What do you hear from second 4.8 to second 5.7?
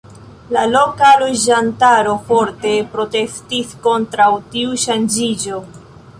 ŝanĝiĝo.